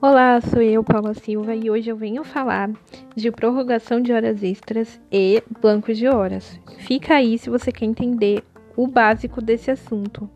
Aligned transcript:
Olá, 0.00 0.40
sou 0.40 0.62
eu, 0.62 0.84
Paula 0.84 1.12
Silva, 1.12 1.56
e 1.56 1.68
hoje 1.68 1.90
eu 1.90 1.96
venho 1.96 2.22
falar 2.22 2.70
de 3.16 3.32
prorrogação 3.32 4.00
de 4.00 4.12
horas 4.12 4.44
extras 4.44 5.00
e 5.10 5.42
banco 5.60 5.92
de 5.92 6.06
horas. 6.06 6.56
Fica 6.78 7.16
aí 7.16 7.36
se 7.36 7.50
você 7.50 7.72
quer 7.72 7.86
entender 7.86 8.44
o 8.76 8.86
básico 8.86 9.42
desse 9.42 9.72
assunto. 9.72 10.30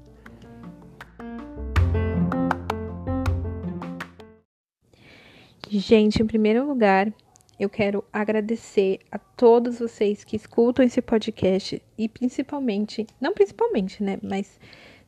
Gente, 5.70 6.20
em 6.20 6.27
primeiro 6.27 6.66
lugar, 6.66 7.12
eu 7.59 7.69
quero 7.69 8.05
agradecer 8.12 9.00
a 9.11 9.18
todos 9.18 9.79
vocês 9.79 10.25
que 10.25 10.37
escutam 10.37 10.85
esse 10.85 11.00
podcast 11.00 11.82
e 11.96 12.09
principalmente, 12.09 13.07
não 13.21 13.32
principalmente, 13.32 14.03
né, 14.03 14.18
mas 14.23 14.59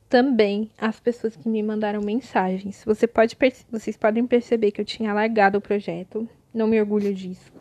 também 0.08 0.70
as 0.78 1.00
pessoas 1.00 1.34
que 1.34 1.48
me 1.48 1.62
mandaram 1.62 2.00
mensagens. 2.00 2.84
Você 2.86 3.06
pode 3.06 3.36
vocês 3.70 3.96
podem 3.96 4.26
perceber 4.26 4.70
que 4.70 4.80
eu 4.80 4.84
tinha 4.84 5.12
largado 5.12 5.58
o 5.58 5.60
projeto, 5.60 6.28
não 6.52 6.66
me 6.66 6.78
orgulho 6.78 7.12
disso. 7.12 7.52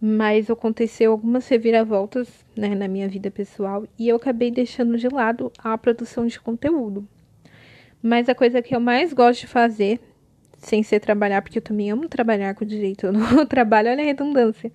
Mas 0.00 0.50
aconteceu 0.50 1.12
algumas 1.12 1.46
reviravoltas 1.48 2.28
né, 2.56 2.74
na 2.74 2.88
minha 2.88 3.08
vida 3.08 3.30
pessoal 3.30 3.86
e 3.98 4.08
eu 4.08 4.16
acabei 4.16 4.50
deixando 4.50 4.96
de 4.96 5.08
lado 5.08 5.52
a 5.58 5.76
produção 5.76 6.26
de 6.26 6.40
conteúdo. 6.40 7.06
Mas 8.02 8.28
a 8.28 8.34
coisa 8.34 8.60
que 8.62 8.74
eu 8.74 8.80
mais 8.80 9.12
gosto 9.12 9.40
de 9.40 9.46
fazer, 9.46 9.98
sem 10.64 10.82
ser 10.82 11.00
trabalhar, 11.00 11.42
porque 11.42 11.58
eu 11.58 11.62
também 11.62 11.90
amo 11.90 12.08
trabalhar 12.08 12.54
com 12.54 12.64
direito, 12.64 13.12
não 13.12 13.44
trabalho, 13.46 13.90
olha 13.90 14.02
a 14.02 14.06
redundância, 14.06 14.72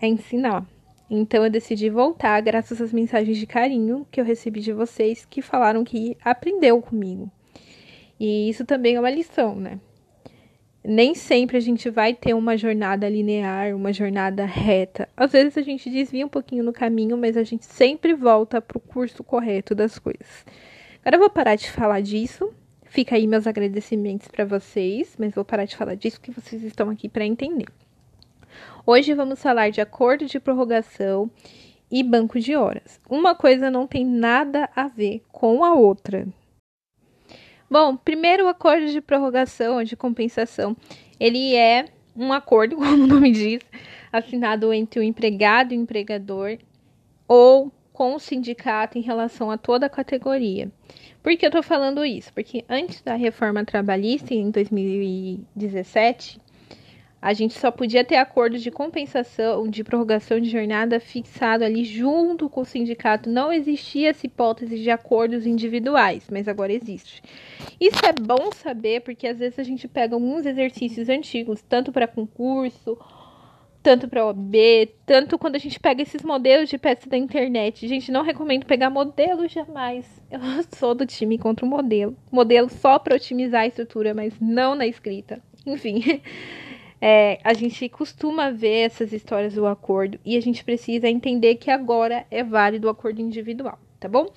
é 0.00 0.06
ensinar. 0.06 0.66
Então 1.08 1.44
eu 1.44 1.50
decidi 1.50 1.88
voltar 1.90 2.40
graças 2.40 2.80
às 2.80 2.92
mensagens 2.92 3.36
de 3.38 3.46
carinho 3.46 4.06
que 4.10 4.20
eu 4.20 4.24
recebi 4.24 4.60
de 4.60 4.72
vocês 4.72 5.24
que 5.24 5.42
falaram 5.42 5.84
que 5.84 6.16
aprendeu 6.24 6.80
comigo. 6.80 7.30
E 8.18 8.48
isso 8.48 8.64
também 8.64 8.96
é 8.96 9.00
uma 9.00 9.10
lição, 9.10 9.54
né? 9.54 9.78
Nem 10.82 11.14
sempre 11.14 11.56
a 11.56 11.60
gente 11.60 11.88
vai 11.88 12.12
ter 12.12 12.34
uma 12.34 12.56
jornada 12.56 13.08
linear, 13.08 13.74
uma 13.74 13.92
jornada 13.92 14.44
reta. 14.44 15.08
Às 15.16 15.32
vezes 15.32 15.56
a 15.56 15.62
gente 15.62 15.88
desvia 15.88 16.26
um 16.26 16.28
pouquinho 16.28 16.62
no 16.62 16.72
caminho, 16.72 17.16
mas 17.16 17.36
a 17.36 17.42
gente 17.42 17.64
sempre 17.64 18.12
volta 18.12 18.60
para 18.60 18.76
o 18.76 18.80
curso 18.80 19.24
correto 19.24 19.74
das 19.74 19.98
coisas. 19.98 20.44
Agora 21.00 21.16
eu 21.16 21.20
vou 21.20 21.30
parar 21.30 21.54
de 21.54 21.70
falar 21.70 22.00
disso. 22.00 22.52
Fica 22.94 23.16
aí 23.16 23.26
meus 23.26 23.44
agradecimentos 23.44 24.28
para 24.28 24.44
vocês, 24.44 25.16
mas 25.18 25.34
vou 25.34 25.44
parar 25.44 25.64
de 25.64 25.76
falar 25.76 25.96
disso 25.96 26.20
que 26.20 26.30
vocês 26.30 26.62
estão 26.62 26.88
aqui 26.88 27.08
para 27.08 27.26
entender. 27.26 27.66
Hoje 28.86 29.12
vamos 29.14 29.42
falar 29.42 29.70
de 29.70 29.80
acordo 29.80 30.26
de 30.26 30.38
prorrogação 30.38 31.28
e 31.90 32.04
banco 32.04 32.38
de 32.38 32.54
horas. 32.54 33.00
Uma 33.10 33.34
coisa 33.34 33.68
não 33.68 33.84
tem 33.84 34.06
nada 34.06 34.70
a 34.76 34.86
ver 34.86 35.24
com 35.32 35.64
a 35.64 35.74
outra. 35.74 36.24
Bom, 37.68 37.96
primeiro 37.96 38.44
o 38.44 38.48
acordo 38.48 38.86
de 38.86 39.00
prorrogação 39.00 39.78
ou 39.78 39.82
de 39.82 39.96
compensação, 39.96 40.76
ele 41.18 41.56
é 41.56 41.86
um 42.14 42.32
acordo, 42.32 42.76
como 42.78 42.92
o 42.92 43.08
nome 43.08 43.32
diz, 43.32 43.60
assinado 44.12 44.72
entre 44.72 45.00
o 45.00 45.02
empregado 45.02 45.74
e 45.74 45.76
o 45.76 45.80
empregador 45.80 46.58
ou 47.26 47.72
com 47.94 48.16
o 48.16 48.18
sindicato 48.18 48.98
em 48.98 49.00
relação 49.00 49.52
a 49.52 49.56
toda 49.56 49.86
a 49.86 49.88
categoria. 49.88 50.68
Por 51.22 51.34
que 51.36 51.46
eu 51.46 51.48
estou 51.48 51.62
falando 51.62 52.04
isso? 52.04 52.32
Porque 52.34 52.64
antes 52.68 53.00
da 53.00 53.14
reforma 53.14 53.64
trabalhista, 53.64 54.34
em 54.34 54.50
2017, 54.50 56.40
a 57.22 57.32
gente 57.32 57.54
só 57.54 57.70
podia 57.70 58.04
ter 58.04 58.16
acordos 58.16 58.62
de 58.62 58.70
compensação, 58.70 59.66
de 59.68 59.84
prorrogação 59.84 60.40
de 60.40 60.50
jornada 60.50 60.98
fixado 60.98 61.64
ali 61.64 61.84
junto 61.84 62.50
com 62.50 62.62
o 62.62 62.66
sindicato. 62.66 63.30
Não 63.30 63.52
existia 63.52 64.10
essa 64.10 64.26
hipótese 64.26 64.76
de 64.78 64.90
acordos 64.90 65.46
individuais, 65.46 66.26
mas 66.30 66.48
agora 66.48 66.72
existe. 66.72 67.22
Isso 67.80 68.04
é 68.04 68.12
bom 68.12 68.50
saber 68.52 69.02
porque 69.02 69.26
às 69.26 69.38
vezes 69.38 69.58
a 69.58 69.62
gente 69.62 69.86
pega 69.86 70.14
alguns 70.14 70.44
exercícios 70.44 71.08
antigos, 71.08 71.62
tanto 71.62 71.92
para 71.92 72.08
concurso, 72.08 72.98
tanto 73.84 74.08
para 74.08 74.24
OB, 74.24 74.94
tanto 75.04 75.38
quando 75.38 75.56
a 75.56 75.58
gente 75.58 75.78
pega 75.78 76.02
esses 76.02 76.22
modelos 76.22 76.70
de 76.70 76.78
peça 76.78 77.06
da 77.06 77.18
internet. 77.18 77.86
Gente, 77.86 78.10
não 78.10 78.22
recomendo 78.22 78.64
pegar 78.64 78.88
modelo 78.88 79.46
jamais. 79.46 80.06
Eu 80.32 80.40
sou 80.74 80.94
do 80.94 81.04
time 81.04 81.36
contra 81.36 81.66
o 81.66 81.68
modelo. 81.68 82.16
Modelo 82.32 82.70
só 82.70 82.98
para 82.98 83.14
otimizar 83.14 83.60
a 83.60 83.66
estrutura, 83.66 84.14
mas 84.14 84.40
não 84.40 84.74
na 84.74 84.86
escrita. 84.86 85.40
Enfim. 85.64 86.02
É, 87.06 87.38
a 87.44 87.52
gente 87.52 87.86
costuma 87.90 88.50
ver 88.50 88.86
essas 88.86 89.12
histórias 89.12 89.52
do 89.52 89.66
acordo 89.66 90.18
e 90.24 90.38
a 90.38 90.40
gente 90.40 90.64
precisa 90.64 91.06
entender 91.06 91.56
que 91.56 91.70
agora 91.70 92.24
é 92.30 92.42
válido 92.42 92.86
o 92.86 92.90
acordo 92.90 93.20
individual, 93.20 93.78
tá 94.00 94.08
bom? 94.08 94.32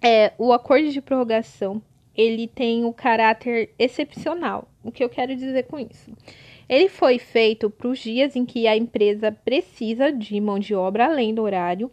É, 0.00 0.32
o 0.38 0.54
acordo 0.54 0.88
de 0.88 1.02
prorrogação 1.02 1.82
ele 2.14 2.48
tem 2.48 2.86
o 2.86 2.94
caráter 2.94 3.74
excepcional. 3.78 4.68
O 4.82 4.90
que 4.90 5.04
eu 5.04 5.08
quero 5.10 5.36
dizer 5.36 5.64
com 5.64 5.78
isso? 5.78 6.10
Ele 6.68 6.88
foi 6.88 7.18
feito 7.18 7.70
para 7.70 7.88
os 7.88 7.98
dias 7.98 8.34
em 8.34 8.44
que 8.44 8.66
a 8.66 8.76
empresa 8.76 9.30
precisa 9.30 10.10
de 10.10 10.40
mão 10.40 10.58
de 10.58 10.74
obra 10.74 11.06
além 11.06 11.34
do 11.34 11.42
horário 11.42 11.90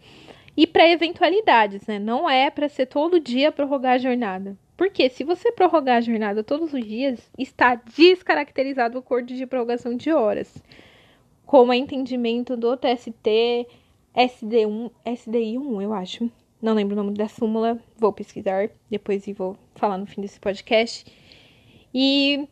e 0.56 0.66
para 0.66 0.90
eventualidades, 0.90 1.86
né? 1.88 2.00
Não 2.00 2.30
é 2.30 2.50
para 2.50 2.70
ser 2.70 2.88
todo 2.88 3.20
dia 3.20 3.52
prorrogar 3.52 3.94
a 3.94 3.98
jornada. 3.98 4.58
Porque 4.76 5.10
se 5.10 5.24
você 5.24 5.52
prorrogar 5.52 5.98
a 5.98 6.02
jornada 6.02 6.44
todos 6.44 6.74
os 6.74 6.86
dias, 6.86 7.32
está 7.38 7.76
descaracterizado 7.76 8.98
o 8.98 9.00
acordo 9.00 9.34
de 9.34 9.46
prorrogação 9.46 9.96
de 9.96 10.12
horas, 10.12 10.62
como 11.46 11.72
é 11.72 11.78
entendimento 11.78 12.58
do 12.58 12.76
TST 12.76 13.68
SD1, 14.16 14.92
SDI1, 15.06 15.82
eu 15.82 15.94
acho. 15.94 16.30
Não 16.62 16.74
lembro 16.74 16.96
o 16.96 17.04
nome 17.04 17.18
da 17.18 17.28
súmula, 17.28 17.80
vou 17.98 18.14
pesquisar 18.14 18.70
depois 18.90 19.28
e 19.28 19.34
vou 19.34 19.58
falar 19.76 19.98
no 19.98 20.06
fim 20.06 20.22
desse 20.22 20.40
podcast. 20.40 21.06
E 21.94 22.48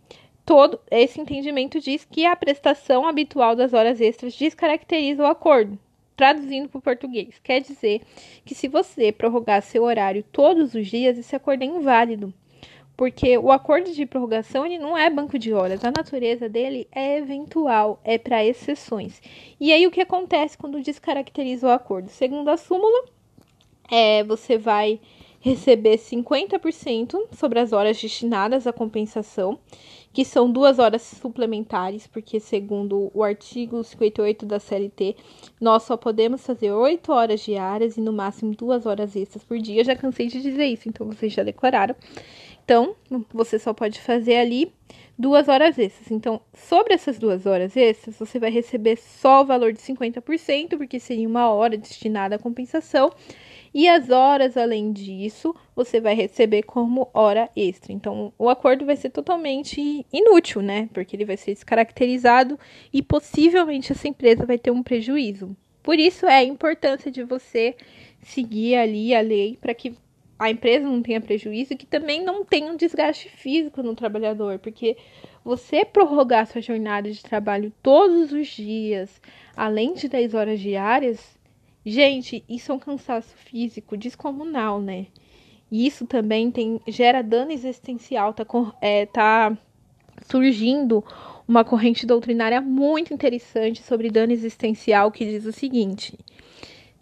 todo 0.46 0.80
esse 0.90 1.20
entendimento 1.20 1.80
diz 1.80 2.06
que 2.06 2.26
a 2.26 2.36
prestação 2.36 3.08
habitual 3.08 3.56
das 3.56 3.74
horas 3.74 4.02
extras 4.02 4.36
descaracteriza 4.36 5.24
o 5.24 5.28
acordo. 5.28 5.78
Traduzindo 6.16 6.70
para 6.70 6.78
o 6.78 6.82
português, 6.82 7.40
quer 7.44 7.62
dizer 7.62 8.02
que 8.46 8.54
se 8.54 8.68
você 8.68 9.12
prorrogar 9.12 9.62
seu 9.62 9.84
horário 9.84 10.24
todos 10.32 10.76
os 10.76 10.88
dias, 10.88 11.18
esse 11.18 11.36
acordo 11.36 11.64
é 11.64 11.66
inválido. 11.66 12.34
Porque 12.96 13.36
o 13.38 13.52
acordo 13.52 13.92
de 13.92 14.06
prorrogação 14.06 14.64
ele 14.64 14.78
não 14.78 14.96
é 14.96 15.10
banco 15.10 15.40
de 15.40 15.52
horas, 15.52 15.84
a 15.84 15.90
natureza 15.90 16.48
dele 16.48 16.88
é 16.92 17.18
eventual, 17.18 18.00
é 18.04 18.18
para 18.18 18.46
exceções. 18.46 19.20
E 19.60 19.74
aí 19.74 19.88
o 19.88 19.92
que 19.92 20.02
acontece 20.02 20.58
quando 20.58 20.82
descaracteriza 20.82 21.68
o 21.68 21.72
acordo? 21.72 22.10
Segundo 22.10 22.50
a 22.50 22.58
súmula, 22.58 23.06
é, 23.90 24.24
você 24.24 24.58
vai 24.58 25.00
receber 25.42 25.98
50% 25.98 27.20
sobre 27.32 27.60
as 27.60 27.74
horas 27.74 28.00
destinadas 28.00 28.68
à 28.68 28.72
compensação, 28.72 29.60
que 30.14 30.24
são 30.24 30.52
duas 30.52 30.78
horas 30.78 31.02
suplementares, 31.02 32.06
porque 32.06 32.40
segundo 32.40 33.12
o 33.14 33.24
artigo 33.24 33.84
58 33.84 34.46
da 34.46 34.60
CLT, 34.60 35.16
nós 35.60 35.84
só 35.84 35.98
podemos 35.98 36.46
fazer 36.46 36.72
oito 36.72 37.12
horas 37.12 37.42
diárias 37.42 37.98
e 37.98 38.02
no 38.02 38.14
máximo 38.14 38.54
duas 38.56 38.86
horas 38.86 39.16
extras 39.16 39.44
por 39.44 39.58
dia. 39.58 39.82
Eu 39.82 39.86
já 39.86 39.96
cansei 39.96 40.28
de 40.28 40.42
dizer 40.42 40.66
isso, 40.66 40.88
então 40.88 41.08
vocês 41.08 41.34
já 41.34 41.44
decoraram. 41.44 41.96
Então, 42.64 42.96
você 43.34 43.58
só 43.58 43.74
pode 43.74 44.00
fazer 44.00 44.36
ali 44.36 44.72
duas 45.18 45.50
horas 45.50 45.80
extras. 45.80 46.12
Então, 46.12 46.40
sobre 46.54 46.94
essas 46.94 47.18
duas 47.18 47.46
horas 47.48 47.76
extras, 47.76 48.18
você 48.18 48.38
vai 48.38 48.52
receber 48.52 48.98
só 48.98 49.42
o 49.42 49.46
valor 49.46 49.74
de 49.74 49.80
50%, 49.80 50.78
porque 50.78 51.00
seria 51.00 51.28
uma 51.28 51.50
hora 51.50 51.76
destinada 51.78 52.36
à 52.36 52.40
compensação 52.40 53.12
e 53.74 53.88
as 53.88 54.10
horas 54.10 54.58
além 54.58 54.92
disso 54.92 55.56
você 55.76 56.02
vai 56.02 56.14
receber 56.14 56.64
como 56.64 57.10
hora 57.14 57.50
extra. 57.56 57.94
Então, 57.94 58.34
o 58.38 58.50
acordo 58.50 58.86
vai 58.86 58.96
ser 58.96 59.10
totalmente 59.10 60.06
inútil, 60.12 60.62
né? 60.62 60.90
Porque 60.94 61.16
ele 61.16 61.26
vai 61.26 61.38
ser 61.38 61.54
descaracterizado 61.54 62.60
e 62.92 63.02
possivelmente 63.02 63.92
essa 63.92 64.08
empresa 64.08 64.46
vai 64.46 64.58
ter 64.58 64.72
um 64.72 64.84
prejuízo. 64.84 65.56
Por 65.82 65.98
isso 65.98 66.26
é 66.26 66.36
a 66.36 66.44
importância 66.44 67.10
de 67.10 67.24
você 67.24 67.76
seguir 68.22 68.76
ali 68.76 69.16
a 69.16 69.22
lei 69.22 69.58
para 69.60 69.74
que 69.74 69.96
a 70.38 70.50
empresa 70.50 70.88
não 70.88 71.02
tenha 71.02 71.22
prejuízo 71.22 71.74
e 71.74 71.78
que 71.78 71.86
também 71.86 72.24
não 72.24 72.44
tenha 72.44 72.72
um 72.72 72.76
desgaste 72.76 73.30
físico 73.30 73.84
no 73.84 73.96
trabalhador, 73.96 74.58
porque 74.58 74.98
você 75.44 75.86
prorrogar 75.86 76.48
sua 76.48 76.62
jornada 76.62 77.12
de 77.12 77.22
trabalho 77.22 77.72
todos 77.82 78.32
os 78.32 78.48
dias, 78.48 79.22
além 79.56 79.94
de 79.94 80.10
10 80.10 80.34
horas 80.34 80.60
diárias, 80.60 81.40
Gente, 81.86 82.44
isso 82.48 82.72
é 82.72 82.76
um 82.76 82.80
cansaço 82.80 83.36
físico 83.36 83.98
descomunal, 83.98 84.80
né? 84.80 85.08
E 85.72 85.88
isso 85.88 86.06
também 86.06 86.52
tem, 86.52 86.80
gera 86.88 87.22
dano 87.22 87.52
existencial, 87.52 88.34
tá, 88.34 88.46
é, 88.82 89.06
tá 89.06 89.58
surgindo 90.28 91.04
uma 91.48 91.64
corrente 91.64 92.06
doutrinária 92.06 92.62
muito 92.62 93.14
interessante 93.14 93.82
sobre 93.82 94.12
dano 94.12 94.32
existencial 94.32 95.12
que 95.12 95.26
diz 95.26 95.46
o 95.46 95.52
seguinte: 95.52 96.18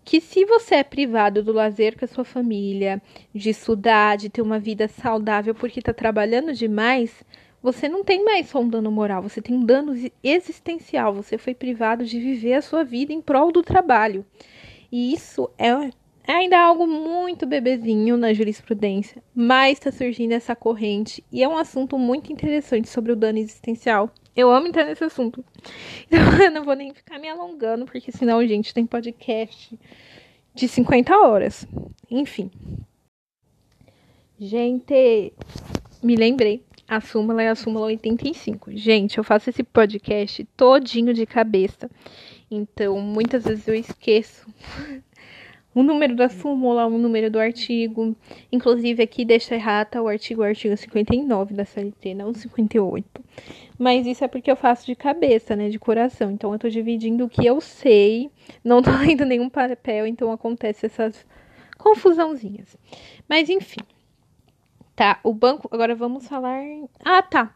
que 0.05 0.21
se 0.21 0.45
você 0.45 0.75
é 0.75 0.83
privado 0.83 1.43
do 1.43 1.51
lazer 1.51 1.97
com 1.97 2.05
a 2.05 2.07
sua 2.07 2.23
família, 2.23 3.01
de 3.35 3.49
estudar, 3.49 4.17
de 4.17 4.29
ter 4.29 4.41
uma 4.41 4.59
vida 4.59 4.87
saudável 4.87 5.53
porque 5.53 5.79
está 5.79 5.93
trabalhando 5.93 6.53
demais, 6.53 7.23
você 7.61 7.89
não 7.89 8.03
tem 8.03 8.23
mais 8.23 8.47
só 8.47 8.61
um 8.61 8.69
dano 8.69 8.89
moral, 8.89 9.21
você 9.21 9.41
tem 9.41 9.55
um 9.55 9.65
dano 9.65 9.93
existencial. 10.23 11.13
Você 11.13 11.37
foi 11.37 11.53
privado 11.53 12.05
de 12.05 12.19
viver 12.19 12.53
a 12.53 12.61
sua 12.61 12.83
vida 12.83 13.11
em 13.11 13.21
prol 13.21 13.51
do 13.51 13.61
trabalho. 13.61 14.25
E 14.91 15.13
isso 15.13 15.49
é, 15.57 15.69
É 16.27 16.33
ainda 16.33 16.59
algo 16.59 16.85
muito 16.85 17.45
bebezinho 17.45 18.17
na 18.17 18.33
jurisprudência, 18.33 19.23
mas 19.33 19.73
está 19.73 19.91
surgindo 19.91 20.33
essa 20.33 20.55
corrente 20.55 21.23
e 21.31 21.43
é 21.43 21.47
um 21.47 21.57
assunto 21.57 21.97
muito 21.97 22.31
interessante 22.31 22.87
sobre 22.87 23.11
o 23.11 23.15
dano 23.15 23.39
existencial. 23.39 24.11
Eu 24.35 24.51
amo 24.51 24.67
entrar 24.67 24.85
nesse 24.85 25.03
assunto. 25.03 25.43
Então 26.11 26.43
eu 26.43 26.51
não 26.51 26.63
vou 26.63 26.75
nem 26.75 26.93
ficar 26.93 27.19
me 27.19 27.29
alongando, 27.29 27.85
porque 27.85 28.11
senão, 28.11 28.45
gente, 28.47 28.73
tem 28.73 28.85
podcast 28.85 29.77
de 30.55 30.67
50 30.67 31.15
horas. 31.15 31.67
Enfim. 32.09 32.49
Gente, 34.39 35.33
me 36.01 36.15
lembrei. 36.15 36.63
A 36.89 36.99
súmula 36.99 37.43
é 37.43 37.49
a 37.49 37.53
súmula 37.53 37.85
85. 37.85 38.71
Gente, 38.71 39.19
eu 39.19 39.23
faço 39.23 39.51
esse 39.51 39.61
podcast 39.61 40.43
todinho 40.57 41.13
de 41.13 41.23
cabeça. 41.23 41.87
Então, 42.49 42.99
muitas 42.99 43.43
vezes 43.43 43.67
eu 43.67 43.75
esqueço 43.75 44.47
o 45.75 45.83
número 45.83 46.15
da 46.15 46.29
súmula, 46.29 46.87
o 46.87 46.97
número 46.97 47.29
do 47.29 47.37
artigo. 47.37 48.15
Inclusive, 48.51 49.03
aqui 49.03 49.23
deixa 49.23 49.53
errata 49.53 50.01
o 50.01 50.07
artigo, 50.07 50.41
o 50.41 50.43
artigo 50.43 50.75
59 50.75 51.53
da 51.53 51.63
CLT, 51.63 52.15
não 52.15 52.33
58. 52.33 53.23
Mas 53.77 54.07
isso 54.07 54.23
é 54.23 54.27
porque 54.27 54.49
eu 54.49 54.55
faço 54.55 54.87
de 54.87 54.95
cabeça, 54.95 55.55
né? 55.55 55.69
De 55.69 55.77
coração. 55.77 56.31
Então, 56.31 56.51
eu 56.53 56.57
tô 56.57 56.67
dividindo 56.69 57.23
o 57.23 57.29
que 57.29 57.45
eu 57.45 57.61
sei, 57.61 58.31
não 58.63 58.81
tô 58.81 58.89
lendo 58.97 59.25
nenhum 59.25 59.47
papel, 59.47 60.07
então 60.07 60.31
acontece 60.31 60.87
essas 60.87 61.23
confusãozinhas. 61.77 62.75
Mas, 63.27 63.47
enfim. 63.47 63.81
Tá, 64.99 65.17
o 65.23 65.33
banco. 65.33 65.69
Agora 65.71 65.95
vamos 65.95 66.27
falar. 66.27 66.61
Ah, 67.05 67.21
tá. 67.21 67.53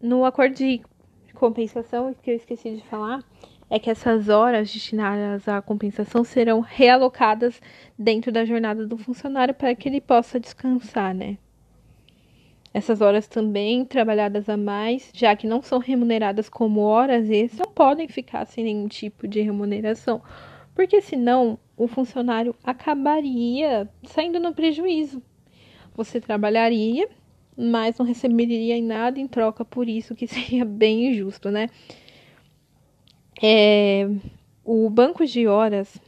No 0.00 0.24
acordo 0.24 0.54
de 0.54 0.80
compensação, 1.34 2.14
que 2.14 2.30
eu 2.30 2.36
esqueci 2.36 2.76
de 2.76 2.82
falar 2.84 3.22
é 3.68 3.78
que 3.78 3.90
essas 3.90 4.30
horas 4.30 4.72
destinadas 4.72 5.46
à 5.46 5.60
compensação 5.60 6.24
serão 6.24 6.60
realocadas 6.60 7.60
dentro 7.98 8.32
da 8.32 8.46
jornada 8.46 8.86
do 8.86 8.96
funcionário 8.96 9.52
para 9.52 9.74
que 9.74 9.86
ele 9.86 10.00
possa 10.00 10.40
descansar, 10.40 11.14
né? 11.14 11.36
Essas 12.72 13.02
horas 13.02 13.28
também 13.28 13.84
trabalhadas 13.84 14.48
a 14.48 14.56
mais, 14.56 15.10
já 15.12 15.36
que 15.36 15.46
não 15.46 15.60
são 15.60 15.78
remuneradas 15.78 16.48
como 16.48 16.80
horas 16.80 17.28
extras, 17.28 17.66
não 17.66 17.74
podem 17.74 18.08
ficar 18.08 18.46
sem 18.46 18.64
nenhum 18.64 18.88
tipo 18.88 19.28
de 19.28 19.42
remuneração, 19.42 20.22
porque 20.74 21.02
senão 21.02 21.58
o 21.76 21.86
funcionário 21.86 22.54
acabaria 22.64 23.86
saindo 24.04 24.40
no 24.40 24.54
prejuízo. 24.54 25.22
Você 25.94 26.20
trabalharia, 26.20 27.08
mas 27.56 27.98
não 27.98 28.06
receberia 28.06 28.80
nada 28.82 29.20
em 29.20 29.26
troca 29.26 29.64
por 29.64 29.88
isso, 29.88 30.14
que 30.14 30.26
seria 30.28 30.64
bem 30.64 31.10
injusto, 31.10 31.50
né? 31.50 31.68
É, 33.42 34.08
o 34.64 34.88
banco 34.88 35.26
de 35.26 35.46
horas 35.46 36.00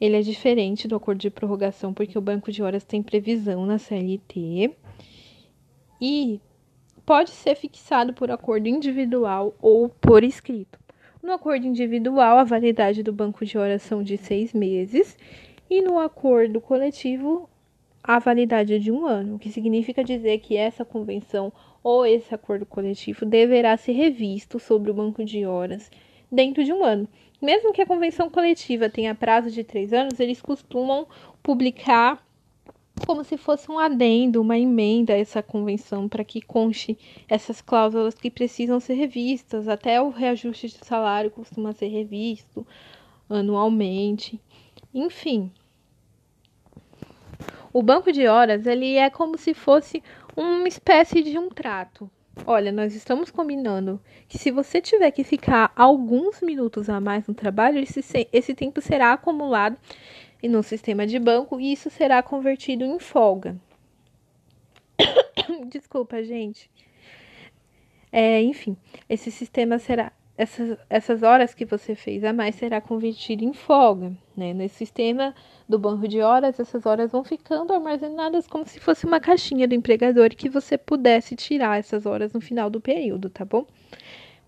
ele 0.00 0.16
é 0.16 0.20
diferente 0.20 0.86
do 0.86 0.94
acordo 0.94 1.18
de 1.18 1.30
prorrogação, 1.30 1.92
porque 1.92 2.18
o 2.18 2.22
banco 2.22 2.52
de 2.52 2.62
horas 2.62 2.84
tem 2.84 3.02
previsão 3.02 3.64
na 3.64 3.78
CLT 3.78 4.72
e 6.00 6.40
pode 7.04 7.30
ser 7.30 7.54
fixado 7.54 8.12
por 8.12 8.30
acordo 8.30 8.68
individual 8.68 9.54
ou 9.60 9.88
por 9.88 10.22
escrito. 10.22 10.78
No 11.22 11.32
acordo 11.32 11.66
individual, 11.66 12.38
a 12.38 12.44
validade 12.44 13.02
do 13.02 13.12
banco 13.12 13.44
de 13.44 13.56
horas 13.56 13.82
são 13.82 14.02
de 14.02 14.16
seis 14.18 14.52
meses 14.52 15.16
e 15.68 15.80
no 15.80 15.98
acordo 15.98 16.60
coletivo, 16.60 17.48
a 18.06 18.20
validade 18.20 18.72
é 18.72 18.78
de 18.78 18.92
um 18.92 19.04
ano, 19.04 19.34
o 19.34 19.38
que 19.38 19.50
significa 19.50 20.04
dizer 20.04 20.38
que 20.38 20.56
essa 20.56 20.84
convenção 20.84 21.52
ou 21.82 22.06
esse 22.06 22.32
acordo 22.32 22.64
coletivo 22.64 23.26
deverá 23.26 23.76
ser 23.76 23.92
revisto 23.92 24.60
sobre 24.60 24.90
o 24.90 24.94
banco 24.94 25.24
de 25.24 25.44
horas 25.44 25.90
dentro 26.30 26.62
de 26.62 26.72
um 26.72 26.84
ano. 26.84 27.08
Mesmo 27.42 27.72
que 27.72 27.82
a 27.82 27.86
convenção 27.86 28.30
coletiva 28.30 28.88
tenha 28.88 29.14
prazo 29.14 29.50
de 29.50 29.64
três 29.64 29.92
anos, 29.92 30.20
eles 30.20 30.40
costumam 30.40 31.06
publicar 31.42 32.24
como 33.04 33.24
se 33.24 33.36
fosse 33.36 33.70
um 33.70 33.78
adendo, 33.78 34.40
uma 34.40 34.56
emenda 34.56 35.12
a 35.12 35.18
essa 35.18 35.42
convenção, 35.42 36.08
para 36.08 36.24
que 36.24 36.40
conste 36.40 36.96
essas 37.28 37.60
cláusulas 37.60 38.14
que 38.14 38.30
precisam 38.30 38.80
ser 38.80 38.94
revistas. 38.94 39.68
Até 39.68 40.00
o 40.00 40.10
reajuste 40.10 40.68
de 40.68 40.84
salário 40.84 41.30
costuma 41.30 41.72
ser 41.72 41.88
revisto 41.88 42.66
anualmente. 43.28 44.40
Enfim, 44.94 45.50
o 47.76 47.82
banco 47.82 48.10
de 48.10 48.26
horas 48.26 48.64
ele 48.64 48.96
é 48.96 49.10
como 49.10 49.36
se 49.36 49.52
fosse 49.52 50.02
uma 50.34 50.66
espécie 50.66 51.22
de 51.22 51.38
um 51.38 51.50
trato. 51.50 52.10
Olha, 52.46 52.72
nós 52.72 52.94
estamos 52.94 53.30
combinando 53.30 54.00
que 54.26 54.38
se 54.38 54.50
você 54.50 54.80
tiver 54.80 55.10
que 55.10 55.22
ficar 55.22 55.70
alguns 55.76 56.40
minutos 56.40 56.88
a 56.88 56.98
mais 57.02 57.26
no 57.26 57.34
trabalho, 57.34 57.78
esse, 57.78 58.00
esse 58.32 58.54
tempo 58.54 58.80
será 58.80 59.12
acumulado 59.12 59.76
no 60.42 60.62
sistema 60.62 61.06
de 61.06 61.18
banco 61.18 61.60
e 61.60 61.70
isso 61.70 61.90
será 61.90 62.22
convertido 62.22 62.82
em 62.82 62.98
folga. 62.98 63.60
Desculpa, 65.68 66.24
gente. 66.24 66.70
É, 68.10 68.40
enfim, 68.40 68.74
esse 69.06 69.30
sistema 69.30 69.78
será 69.78 70.12
essas, 70.38 70.78
essas 70.90 71.22
horas 71.22 71.54
que 71.54 71.64
você 71.64 71.94
fez 71.94 72.22
a 72.22 72.32
mais 72.32 72.54
será 72.54 72.80
convertido 72.80 73.44
em 73.44 73.52
folga. 73.52 74.12
Né? 74.36 74.52
Nesse 74.52 74.76
sistema 74.76 75.34
do 75.68 75.78
banco 75.78 76.06
de 76.06 76.20
horas, 76.20 76.60
essas 76.60 76.84
horas 76.84 77.12
vão 77.12 77.24
ficando 77.24 77.72
armazenadas 77.72 78.46
como 78.46 78.66
se 78.66 78.78
fosse 78.78 79.06
uma 79.06 79.18
caixinha 79.18 79.66
do 79.66 79.74
empregador 79.74 80.30
que 80.30 80.48
você 80.48 80.76
pudesse 80.76 81.34
tirar 81.34 81.78
essas 81.78 82.04
horas 82.04 82.32
no 82.32 82.40
final 82.40 82.68
do 82.68 82.80
período, 82.80 83.30
tá 83.30 83.44
bom? 83.44 83.66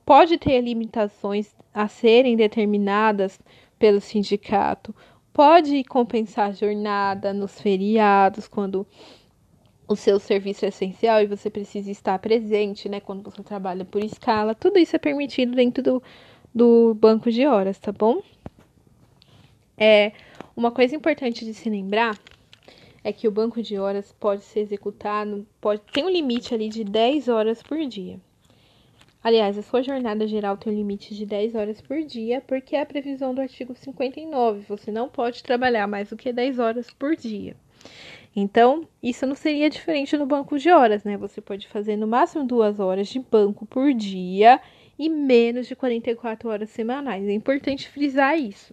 Pode 0.05 0.39
ter 0.39 0.61
limitações 0.61 1.55
a 1.73 1.89
serem 1.89 2.37
determinadas 2.37 3.41
pelo 3.79 4.01
sindicato, 4.01 4.95
pode 5.33 5.85
compensar 5.85 6.53
jornada 6.53 7.33
nos 7.33 7.61
feriados, 7.61 8.49
quando 8.49 8.87
o 9.89 9.97
seu 9.97 10.21
serviço 10.21 10.67
é 10.67 10.69
essencial 10.69 11.23
e 11.23 11.27
você 11.27 11.49
precisa 11.49 11.91
estar 11.91 12.19
presente, 12.19 12.89
né? 12.89 13.01
Quando 13.01 13.23
você 13.23 13.43
trabalha 13.43 13.85
por 13.85 14.05
escala, 14.05 14.55
tudo 14.55 14.79
isso 14.79 14.95
é 14.95 14.99
permitido 14.99 15.57
dentro 15.57 15.83
do, 15.83 16.03
do 16.55 16.95
banco 16.95 17.31
de 17.31 17.47
horas, 17.47 17.79
tá 17.79 17.91
bom? 17.91 18.23
É, 19.77 20.13
uma 20.55 20.71
coisa 20.71 20.95
importante 20.95 21.45
de 21.45 21.55
se 21.55 21.71
lembrar 21.71 22.19
é 23.03 23.13
que 23.13 23.27
o 23.27 23.31
banco 23.31 23.63
de 23.63 23.79
horas 23.79 24.13
pode 24.21 24.43
ser 24.43 24.61
executado, 24.61 25.47
pode 25.61 25.81
tem 25.93 26.05
um 26.05 26.11
limite 26.11 26.53
ali 26.53 26.69
de 26.69 26.85
10 26.85 27.29
horas 27.29 27.63
por 27.63 27.79
dia. 27.87 28.21
Aliás, 29.23 29.57
a 29.59 29.63
sua 29.63 29.83
jornada 29.83 30.27
geral 30.27 30.57
tem 30.57 30.73
um 30.73 30.77
limite 30.77 31.15
de 31.15 31.25
10 31.25 31.55
horas 31.55 31.81
por 31.81 32.03
dia, 32.03 32.41
porque 32.41 32.77
é 32.77 32.83
a 32.83 32.87
previsão 32.87 33.35
do 33.35 33.41
artigo 33.41 33.75
59. 33.75 34.61
Você 34.69 34.93
não 34.93 35.09
pode 35.09 35.43
trabalhar 35.43 35.87
mais 35.87 36.11
do 36.11 36.17
que 36.17 36.33
10 36.33 36.59
horas 36.59 36.91
por 36.91 37.17
dia. 37.17 37.57
Então, 38.41 38.87
isso 39.03 39.27
não 39.27 39.35
seria 39.35 39.69
diferente 39.69 40.17
no 40.17 40.25
banco 40.25 40.57
de 40.57 40.71
horas, 40.71 41.03
né? 41.03 41.17
Você 41.17 41.41
pode 41.41 41.67
fazer 41.67 41.97
no 41.97 42.07
máximo 42.07 42.45
duas 42.45 42.79
horas 42.79 43.09
de 43.09 43.19
banco 43.19 43.67
por 43.67 43.93
dia 43.93 44.61
e 44.97 45.09
menos 45.09 45.67
de 45.67 45.75
44 45.75 46.49
horas 46.49 46.71
semanais. 46.71 47.27
É 47.27 47.33
importante 47.33 47.89
frisar 47.89 48.39
isso. 48.39 48.73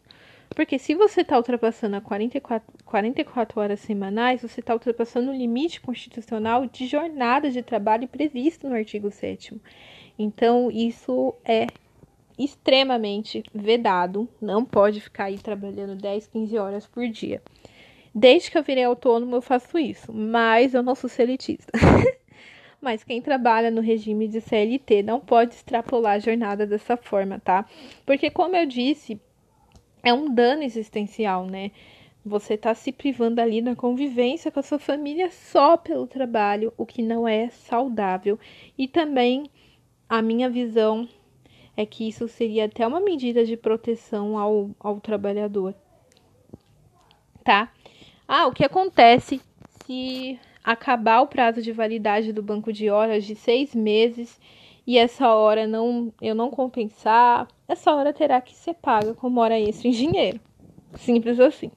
Porque 0.56 0.78
se 0.78 0.94
você 0.94 1.22
está 1.22 1.36
ultrapassando 1.36 1.96
a 1.96 2.02
44, 2.02 2.72
44 2.86 3.60
horas 3.60 3.80
semanais, 3.80 4.44
você 4.44 4.60
está 4.60 4.72
ultrapassando 4.72 5.32
o 5.32 5.36
limite 5.36 5.82
constitucional 5.82 6.68
de 6.68 6.86
jornada 6.86 7.50
de 7.50 7.64
trabalho 7.64 8.08
previsto 8.08 8.70
no 8.70 8.76
artigo 8.76 9.10
7. 9.10 9.60
Então, 10.18 10.70
isso 10.70 11.34
é 11.44 11.66
extremamente 12.38 13.42
vedado. 13.52 14.30
Não 14.40 14.64
pode 14.64 15.02
ficar 15.02 15.26
aí 15.26 15.40
trabalhando 15.40 15.96
10, 15.96 16.28
15 16.28 16.56
horas 16.60 16.86
por 16.86 17.08
dia. 17.08 17.42
Desde 18.18 18.50
que 18.50 18.58
eu 18.58 18.64
virei 18.64 18.86
autônomo, 18.86 19.36
eu 19.36 19.42
faço 19.42 19.78
isso, 19.78 20.14
mas 20.14 20.74
eu 20.74 20.82
não 20.82 20.96
sou 20.96 21.10
seletista. 21.10 21.70
mas 22.80 23.04
quem 23.04 23.22
trabalha 23.22 23.70
no 23.70 23.82
regime 23.82 24.30
de 24.30 24.40
CLT 24.40 25.04
não 25.04 25.20
pode 25.20 25.54
extrapolar 25.56 26.14
a 26.14 26.20
jornada 26.20 26.66
dessa 26.66 26.96
forma, 26.96 27.40
tá? 27.40 27.66
Porque, 28.06 28.30
como 28.30 28.56
eu 28.56 28.66
disse, 28.66 29.20
é 30.02 30.14
um 30.14 30.34
dano 30.34 30.64
existencial, 30.64 31.46
né? 31.46 31.72
Você 32.26 32.56
tá 32.56 32.74
se 32.74 32.94
privando 32.94 33.42
ali 33.42 33.62
da 33.62 33.76
convivência 33.76 34.50
com 34.50 34.62
a 34.62 34.64
sua 34.64 34.80
família 34.80 35.30
só 35.30 35.76
pelo 35.76 36.08
trabalho, 36.08 36.74
o 36.78 36.86
que 36.86 37.02
não 37.02 37.28
é 37.28 37.50
saudável. 37.50 38.40
E 38.78 38.88
também 38.88 39.50
a 40.08 40.22
minha 40.22 40.50
visão 40.50 41.06
é 41.76 41.86
que 41.86 42.08
isso 42.08 42.30
seria 42.30 42.66
até 42.66 42.88
uma 42.88 43.02
medida 43.02 43.44
de 43.44 43.58
proteção 43.58 44.38
ao, 44.38 44.70
ao 44.80 45.02
trabalhador, 45.02 45.76
tá? 47.44 47.72
Ah, 48.28 48.48
o 48.48 48.52
que 48.52 48.64
acontece 48.64 49.40
se 49.86 50.40
acabar 50.64 51.22
o 51.22 51.28
prazo 51.28 51.62
de 51.62 51.72
validade 51.72 52.34
do 52.34 52.42
banco 52.42 52.74
de 52.74 52.90
horas 52.90 53.24
de 53.24 53.36
seis 53.36 53.76
meses 53.76 54.40
e 54.88 54.98
essa 54.98 55.34
hora 55.34 55.68
não 55.68 56.12
eu 56.22 56.34
não 56.34 56.50
compensar, 56.50 57.48
essa 57.68 57.94
hora 57.94 58.12
terá 58.12 58.42
que 58.42 58.56
ser 58.56 58.74
paga 58.74 59.14
como 59.14 59.42
hora 59.42 59.60
extra 59.60 59.88
em 59.88 59.92
dinheiro. 59.92 60.40
Simples 60.96 61.40
assim. 61.40 61.72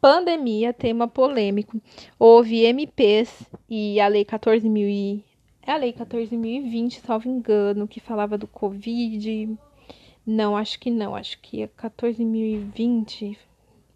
Pandemia, 0.00 0.72
tema 0.72 1.08
polêmico. 1.08 1.80
Houve 2.18 2.64
MPs 2.64 3.50
e 3.68 4.00
a 4.00 4.06
lei 4.06 4.24
14.000 4.24 4.88
e 4.88 5.24
é 5.66 5.72
a 5.72 5.76
lei 5.76 5.92
14.020, 5.92 7.00
salvo 7.00 7.28
engano, 7.28 7.88
que 7.88 8.00
falava 8.00 8.38
do 8.38 8.46
Covid. 8.46 9.58
Não, 10.24 10.56
acho 10.56 10.78
que 10.78 10.90
não. 10.90 11.14
Acho 11.14 11.38
que 11.40 11.62
é 11.62 11.66
14.020 11.66 13.36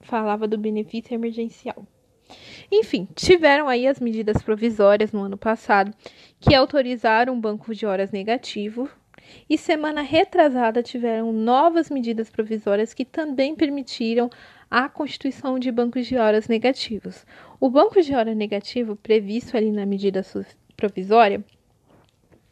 falava 0.02 0.46
do 0.46 0.58
benefício 0.58 1.14
emergencial. 1.14 1.86
Enfim, 2.70 3.06
tiveram 3.14 3.68
aí 3.68 3.86
as 3.86 4.00
medidas 4.00 4.42
provisórias 4.42 5.12
no 5.12 5.22
ano 5.22 5.36
passado 5.36 5.94
que 6.40 6.54
autorizaram 6.54 7.34
o 7.34 7.40
banco 7.40 7.74
de 7.74 7.84
horas 7.84 8.10
negativo 8.10 8.88
e 9.48 9.56
semana 9.56 10.02
retrasada 10.02 10.82
tiveram 10.82 11.32
novas 11.32 11.90
medidas 11.90 12.30
provisórias 12.30 12.94
que 12.94 13.04
também 13.04 13.54
permitiram 13.54 14.30
a 14.70 14.88
constituição 14.88 15.58
de 15.58 15.70
bancos 15.70 16.06
de 16.06 16.16
horas 16.16 16.48
negativos. 16.48 17.26
O 17.60 17.68
banco 17.68 18.00
de 18.00 18.14
hora 18.14 18.34
negativo 18.34 18.96
previsto 18.96 19.56
ali 19.56 19.70
na 19.70 19.84
medida 19.84 20.24
provisória, 20.76 21.44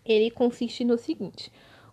ele 0.05 0.31
consiste 0.31 0.85
no 0.85 0.99
seguinte: 0.99 1.51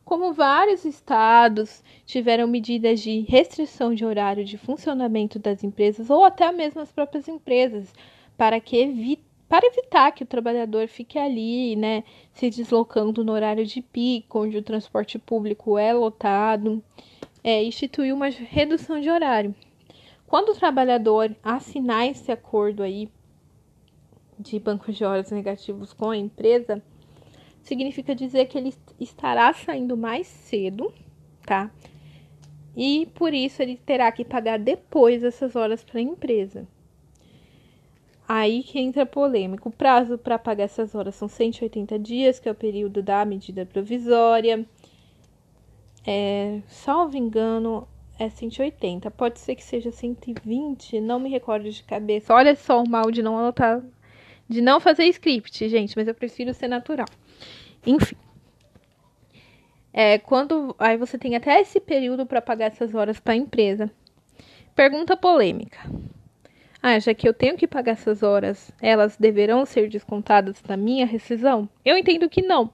como 0.08 0.32
vários 0.32 0.86
estados 0.86 1.84
tiveram 2.06 2.48
medidas 2.48 3.02
de 3.02 3.26
restrição 3.28 3.94
de 3.94 4.06
horário 4.06 4.46
de 4.46 4.58
funcionamento 4.58 5.38
das 5.38 5.66
empresas 5.66 6.10
ou 6.10 6.24
até 6.24 6.50
mesmo 6.50 6.80
as 6.80 6.94
próprias 6.94 7.28
empresas, 7.28 7.94
para 8.38 8.58
que 8.62 8.78
evite 8.78 9.28
para 9.50 9.68
evitar 9.68 10.14
que 10.14 10.24
o 10.24 10.26
trabalhador 10.26 10.88
fique 10.88 11.20
ali, 11.20 11.76
né, 11.76 12.06
se 12.34 12.50
deslocando 12.50 13.24
no 13.24 13.34
horário 13.34 13.66
de 13.66 13.82
pico, 13.82 14.44
onde 14.44 14.58
o 14.58 14.62
transporte 14.62 15.20
público 15.20 15.78
é 15.78 15.94
lotado, 15.94 16.82
é, 17.44 17.62
instituiu 17.64 18.16
uma 18.16 18.30
redução 18.30 19.02
de 19.02 19.10
horário. 19.10 19.54
Quando 20.26 20.50
o 20.50 20.56
trabalhador 20.56 21.36
assinar 21.44 22.08
esse 22.08 22.32
acordo 22.32 22.82
aí 22.82 23.10
de 24.40 24.58
bancos 24.58 24.96
de 24.96 25.04
horas 25.04 25.32
negativos 25.32 25.92
com 25.92 26.12
a 26.12 26.18
empresa, 26.18 26.82
significa 27.68 28.16
dizer 28.16 28.46
que 28.46 28.58
ele 28.58 28.74
estará 29.00 29.52
saindo 29.54 29.98
mais 29.98 30.26
cedo, 30.28 30.94
tá? 31.46 31.70
E 32.76 33.08
por 33.16 33.34
isso 33.34 33.62
ele 33.62 33.76
terá 33.76 34.12
que 34.12 34.24
pagar 34.24 34.58
depois 34.60 35.24
essas 35.24 35.56
horas 35.56 35.84
para 35.84 36.00
a 36.00 36.04
empresa. 36.04 36.68
Aí 38.28 38.62
que 38.62 38.80
entra 38.80 39.06
polêmico. 39.06 39.70
O 39.70 39.72
prazo 39.72 40.18
para 40.18 40.38
pagar 40.38 40.66
essas 40.66 40.94
horas 40.94 41.16
são 41.16 41.28
180 41.28 41.98
dias, 41.98 42.40
que 42.40 42.48
é 42.48 42.52
o 42.52 42.56
período 42.56 43.02
da 43.02 43.24
medida 43.26 43.66
provisória. 43.66 44.66
É, 46.06 46.62
salvo 46.68 47.18
engano, 47.18 47.88
é 48.20 48.30
180. 48.30 49.10
Pode 49.12 49.40
ser 49.40 49.56
que 49.56 49.64
seja 49.64 49.92
120, 49.92 51.00
não 51.00 51.20
me 51.20 51.30
recordo 51.30 51.70
de 51.70 51.84
cabeça. 51.84 52.34
Olha 52.34 52.56
só 52.56 52.84
o 52.84 52.90
mal 52.90 53.10
de 53.12 53.24
não 53.24 53.38
anotar, 53.38 53.82
de 54.48 54.62
não 54.62 54.80
fazer 54.80 55.06
script, 55.06 55.68
gente, 55.68 55.96
mas 55.96 56.08
eu 56.08 56.16
prefiro 56.16 56.54
ser 56.54 56.68
natural. 56.68 57.08
Enfim. 57.86 58.16
É, 59.94 60.18
quando 60.20 60.76
aí 60.78 60.96
você 60.98 61.18
tem 61.18 61.36
até 61.36 61.60
esse 61.60 61.80
período 61.80 62.26
para 62.26 62.42
pagar 62.42 62.68
essas 62.68 62.94
horas 62.94 63.20
para 63.20 63.34
a 63.34 63.38
empresa. 63.38 63.90
Pergunta 64.76 65.18
polêmica. 65.18 65.80
Ah, 66.82 67.00
já 67.00 67.14
que 67.14 67.28
eu 67.28 67.34
tenho 67.34 67.58
que 67.58 67.68
pagar 67.68 67.94
essas 67.94 68.22
horas, 68.22 68.72
elas 68.80 69.18
deverão 69.18 69.66
ser 69.66 69.90
descontadas 69.90 70.62
da 70.62 70.78
minha 70.78 71.06
rescisão? 71.06 71.68
Eu 71.84 71.98
entendo 71.98 72.30
que 72.30 72.44
não, 72.44 72.72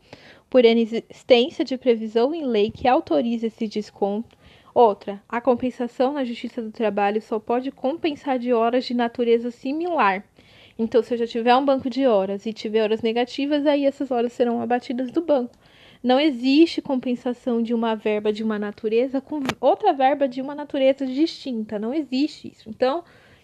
por 0.49 0.65
inexistência 0.65 1.63
de 1.63 1.77
previsão 1.77 2.35
em 2.35 2.45
lei 2.45 2.69
que 2.69 2.87
autorize 2.87 3.47
esse 3.47 3.67
desconto. 3.67 4.37
Outra, 4.73 5.21
a 5.29 5.39
compensação 5.39 6.13
na 6.13 6.23
Justiça 6.23 6.61
do 6.61 6.71
Trabalho 6.71 7.21
só 7.21 7.39
pode 7.39 7.71
compensar 7.71 8.37
de 8.37 8.51
horas 8.51 8.85
de 8.85 8.93
natureza 8.93 9.49
similar. 9.49 10.25
Então, 10.77 11.03
se 11.03 11.13
eu 11.13 11.17
já 11.17 11.27
tiver 11.27 11.55
um 11.55 11.65
banco 11.65 11.89
de 11.89 12.07
horas 12.07 12.45
e 12.45 12.53
tiver 12.53 12.81
horas 12.81 13.01
negativas, 13.01 13.65
aí 13.65 13.85
essas 13.85 14.09
horas 14.11 14.33
serão 14.33 14.61
abatidas 14.61 15.11
do 15.11 15.21
banco. 15.21 15.55
Não 16.01 16.19
existe 16.19 16.81
compensação 16.81 17.61
de 17.61 17.73
uma 17.73 17.95
verba 17.95 18.33
de 18.33 18.43
uma 18.43 18.59
natureza 18.59 19.21
com 19.21 19.39
outra 19.61 19.93
verba 19.93 20.27
de 20.27 20.41
uma 20.41 20.53
natureza 20.53 21.05
distinta. 21.05 21.79
Não 21.79 21.93
existe 21.93 22.51
isso. 22.51 22.69
Então, 22.69 23.03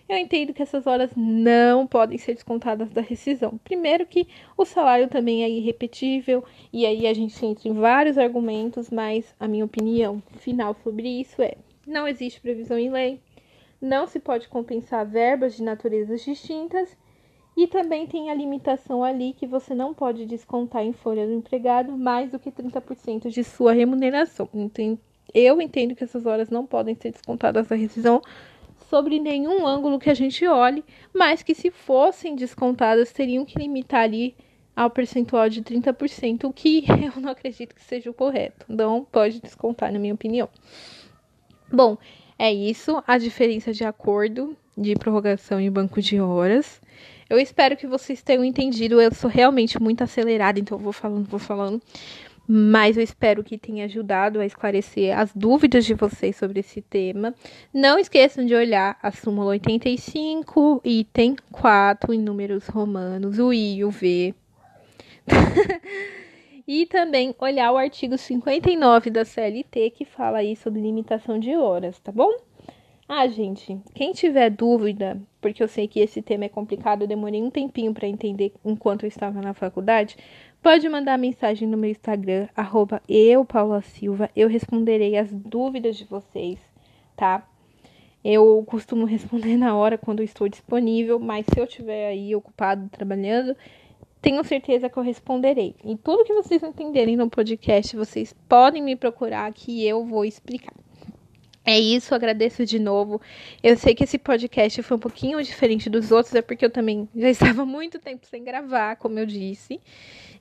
eu 0.10 0.18
entendo 0.18 0.54
que 0.54 0.64
essas 0.64 0.88
horas 0.88 1.12
não 1.16 1.86
podem 1.86 2.18
ser 2.18 2.34
descontadas 2.34 2.90
da 2.90 3.00
rescisão. 3.00 3.60
Primeiro 3.64 4.08
que 4.08 4.28
o 4.58 4.66
salário 4.66 5.08
também 5.08 5.44
é 5.44 5.50
irrepetível, 5.50 6.44
e 6.74 6.84
aí 6.84 7.06
a 7.06 7.14
gente 7.14 7.46
entra 7.46 7.70
em 7.70 7.74
vários 7.74 8.18
argumentos, 8.18 8.90
mas 8.90 9.36
a 9.40 9.48
minha 9.48 9.64
opinião 9.64 10.22
final 10.40 10.76
sobre 10.84 11.08
isso 11.08 11.44
é: 11.44 11.54
não 11.86 12.08
existe 12.08 12.42
previsão 12.42 12.80
em 12.80 12.90
lei, 12.90 13.22
não 13.80 14.08
se 14.08 14.20
pode 14.20 14.48
compensar 14.48 15.06
verbas 15.06 15.56
de 15.56 15.62
naturezas 15.62 16.26
distintas, 16.26 16.98
e 17.60 17.68
também 17.68 18.08
tem 18.08 18.30
a 18.30 18.34
limitação 18.34 19.04
ali 19.04 19.34
que 19.34 19.46
você 19.46 19.76
não 19.76 19.94
pode 19.94 20.26
descontar 20.26 20.82
em 20.82 20.94
folha 20.94 21.28
do 21.28 21.34
empregado 21.34 21.98
mais 21.98 22.32
do 22.32 22.40
que 22.40 22.50
30% 22.50 23.30
de 23.30 23.44
sua 23.44 23.74
remuneração. 23.74 24.48
Então, 24.54 24.98
eu 25.34 25.62
entendo 25.62 25.94
que 25.94 26.06
essas 26.06 26.26
horas 26.26 26.50
não 26.50 26.66
podem 26.66 26.96
ser 26.96 27.12
descontadas 27.12 27.68
da 27.68 27.76
rescisão 27.76 28.22
sobre 28.90 29.20
nenhum 29.20 29.68
ângulo 29.68 30.00
que 30.00 30.10
a 30.10 30.14
gente 30.14 30.48
olhe, 30.48 30.86
mas 31.14 31.44
que 31.44 31.54
se 31.54 31.70
fossem 31.70 32.34
descontadas 32.34 33.12
teriam 33.12 33.44
que 33.44 33.60
limitar 33.60 34.04
ali 34.04 34.38
ao 34.74 34.90
percentual 34.90 35.50
de 35.50 35.62
30%, 35.62 36.46
o 36.46 36.54
que 36.54 36.86
eu 37.14 37.22
não 37.22 37.30
acredito 37.30 37.76
que 37.76 37.84
seja 37.84 38.10
o 38.10 38.14
correto. 38.14 38.66
Não 38.70 39.04
pode 39.04 39.42
descontar, 39.42 39.92
na 39.92 40.00
minha 40.00 40.14
opinião. 40.14 40.48
Bom, 41.70 41.98
é 42.38 42.54
isso, 42.54 43.04
a 43.06 43.18
diferença 43.18 43.74
de 43.74 43.84
acordo 43.84 44.56
de 44.78 44.96
prorrogação 44.96 45.60
e 45.60 45.70
banco 45.70 46.02
de 46.02 46.22
horas. 46.22 46.82
Eu 47.30 47.38
espero 47.40 47.78
que 47.78 47.86
vocês 47.86 48.24
tenham 48.24 48.44
entendido. 48.44 49.00
Eu 49.00 49.14
sou 49.14 49.30
realmente 49.30 49.82
muito 49.82 50.04
acelerada, 50.04 50.60
então 50.60 50.78
eu 50.78 50.84
vou 50.84 50.94
falando, 50.94 51.28
vou 51.28 51.40
falando 51.40 51.82
mas 52.52 52.98
eu 52.98 53.04
espero 53.04 53.44
que 53.44 53.60
tenha 53.60 53.86
ajudado 53.86 54.40
a 54.40 54.46
esclarecer 54.46 55.16
as 55.16 55.32
dúvidas 55.36 55.86
de 55.86 55.94
vocês 55.94 56.36
sobre 56.36 56.62
esse 56.62 56.82
tema. 56.82 57.36
Não 57.72 58.00
esqueçam 58.00 58.44
de 58.44 58.56
olhar 58.56 58.98
a 59.04 59.12
súmula 59.12 59.50
85, 59.50 60.82
item 60.84 61.36
4, 61.52 62.12
em 62.12 62.20
números 62.20 62.66
romanos, 62.66 63.38
o 63.38 63.54
I 63.54 63.76
e 63.76 63.86
o 63.86 63.92
V. 63.92 64.34
e 66.68 66.88
também 66.88 67.36
olhar 67.38 67.72
o 67.72 67.78
artigo 67.78 68.18
59 68.18 69.12
da 69.12 69.24
CLT, 69.24 69.92
que 69.92 70.04
fala 70.04 70.40
aí 70.40 70.56
sobre 70.56 70.82
limitação 70.82 71.38
de 71.38 71.56
horas, 71.56 72.00
tá 72.00 72.12
bom? 72.12 72.32
Ah, 73.12 73.28
gente, 73.28 73.82
quem 73.96 74.12
tiver 74.14 74.52
dúvida, 74.52 75.20
porque 75.42 75.64
eu 75.64 75.68
sei 75.68 75.88
que 75.88 76.00
esse 76.00 76.22
tema 76.22 76.46
é 76.46 76.48
complicado, 76.48 77.02
eu 77.02 77.08
demorei 77.08 77.42
um 77.42 77.50
tempinho 77.50 77.92
para 77.92 78.08
entender 78.08 78.54
enquanto 78.64 79.02
eu 79.02 79.08
estava 79.08 79.42
na 79.42 79.52
faculdade, 79.52 80.16
pode 80.62 80.88
mandar 80.88 81.18
mensagem 81.18 81.68
no 81.68 81.76
meu 81.76 81.90
Instagram, 81.90 82.48
arroba 82.56 83.02
eu, 83.10 83.44
Paula 83.44 83.82
Silva. 83.82 84.30
Eu 84.36 84.48
responderei 84.48 85.18
as 85.18 85.34
dúvidas 85.34 85.98
de 85.98 86.06
vocês, 86.06 86.60
tá? 87.16 87.50
Eu 88.24 88.64
costumo 88.68 89.06
responder 89.10 89.58
na 89.58 89.76
hora 89.76 89.98
quando 89.98 90.20
eu 90.20 90.26
estou 90.26 90.48
disponível, 90.48 91.20
mas 91.20 91.48
se 91.52 91.60
eu 91.60 91.64
estiver 91.64 92.10
aí 92.10 92.36
ocupado 92.36 92.90
trabalhando, 92.90 93.58
tenho 94.22 94.44
certeza 94.44 94.88
que 94.88 94.98
eu 94.98 95.02
responderei. 95.02 95.76
E 95.84 95.98
tudo 95.98 96.26
que 96.26 96.34
vocês 96.36 96.62
entenderem 96.62 97.18
no 97.18 97.28
podcast, 97.28 97.96
vocês 97.96 98.36
podem 98.48 98.84
me 98.84 98.96
procurar 98.96 99.52
que 99.52 99.84
eu 99.84 100.06
vou 100.06 100.24
explicar. 100.24 100.76
É 101.66 101.78
isso, 101.78 102.16
agradeço 102.16 102.66
de 102.66 102.80
novo. 102.80 103.22
Eu 103.62 103.78
sei 103.78 103.94
que 103.94 104.04
esse 104.04 104.18
podcast 104.18 104.82
foi 104.82 104.98
um 104.98 105.00
pouquinho 105.00 105.44
diferente 105.44 105.90
dos 105.90 106.12
outros, 106.12 106.34
é 106.34 106.42
porque 106.42 106.66
eu 106.66 106.70
também 106.70 107.08
já 107.16 107.30
estava 107.30 107.66
muito 107.66 108.00
tempo 108.00 108.26
sem 108.26 108.44
gravar, 108.44 108.96
como 108.96 109.20
eu 109.20 109.26
disse. 109.26 109.80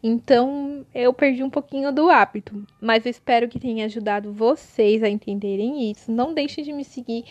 Então, 0.02 0.86
eu 0.94 1.12
perdi 1.12 1.42
um 1.42 1.50
pouquinho 1.50 1.92
do 1.92 2.08
hábito, 2.08 2.64
mas 2.80 3.04
eu 3.04 3.10
espero 3.10 3.48
que 3.48 3.58
tenha 3.58 3.84
ajudado 3.84 4.32
vocês 4.32 5.02
a 5.02 5.08
entenderem 5.08 5.90
isso. 5.90 6.12
Não 6.12 6.32
deixem 6.32 6.62
de 6.62 6.72
me 6.72 6.84
seguir. 6.84 7.24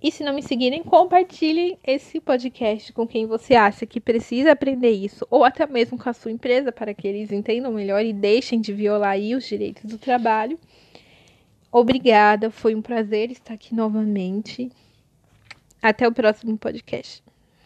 E 0.00 0.12
se 0.12 0.22
não 0.22 0.34
me 0.34 0.42
seguirem, 0.42 0.84
compartilhem 0.84 1.78
esse 1.84 2.20
podcast 2.20 2.92
com 2.92 3.06
quem 3.06 3.26
você 3.26 3.54
acha 3.54 3.86
que 3.86 3.98
precisa 3.98 4.52
aprender 4.52 4.90
isso, 4.90 5.26
ou 5.30 5.42
até 5.42 5.66
mesmo 5.66 5.98
com 5.98 6.08
a 6.08 6.12
sua 6.12 6.30
empresa, 6.30 6.70
para 6.70 6.94
que 6.94 7.08
eles 7.08 7.32
entendam 7.32 7.72
melhor 7.72 8.04
e 8.04 8.12
deixem 8.12 8.60
de 8.60 8.72
violar 8.72 9.18
os 9.18 9.44
direitos 9.44 9.84
do 9.84 9.98
trabalho. 9.98 10.58
Obrigada, 11.78 12.50
foi 12.50 12.74
um 12.74 12.80
prazer 12.80 13.30
estar 13.30 13.52
aqui 13.52 13.74
novamente. 13.74 14.72
Até 15.82 16.08
o 16.08 16.12
próximo 16.12 16.56
podcast. 16.56 17.22